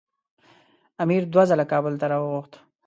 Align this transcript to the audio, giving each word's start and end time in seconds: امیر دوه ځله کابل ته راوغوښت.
امیر 1.03 1.23
دوه 1.33 1.43
ځله 1.49 1.65
کابل 1.71 1.93
ته 2.01 2.05
راوغوښت. 2.11 2.53